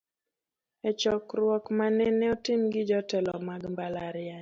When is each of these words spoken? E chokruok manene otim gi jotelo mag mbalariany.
E 0.89 0.91
chokruok 0.99 1.65
manene 1.77 2.25
otim 2.35 2.61
gi 2.73 2.81
jotelo 2.89 3.33
mag 3.47 3.61
mbalariany. 3.71 4.39